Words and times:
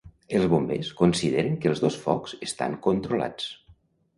Els 0.37 0.45
Bombers 0.53 0.89
consideren 1.01 1.59
que 1.65 1.71
els 1.73 1.83
dos 1.85 1.99
focs 2.07 2.35
estan 2.49 2.75
controlats. 2.87 3.53